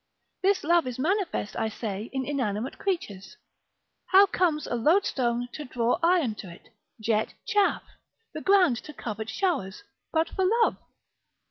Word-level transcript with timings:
This 0.41 0.63
love 0.63 0.87
is 0.87 0.97
manifest, 0.97 1.55
I 1.55 1.69
say, 1.69 2.09
in 2.11 2.25
inanimate 2.25 2.79
creatures. 2.79 3.37
How 4.07 4.25
comes 4.25 4.65
a 4.65 4.73
loadstone 4.73 5.47
to 5.53 5.63
draw 5.63 5.99
iron 6.01 6.33
to 6.39 6.49
it? 6.49 6.69
jet 6.99 7.35
chaff? 7.45 7.83
the 8.33 8.41
ground 8.41 8.77
to 8.85 8.93
covet 8.95 9.29
showers, 9.29 9.83
but 10.11 10.29
for 10.29 10.43
love? 10.63 10.77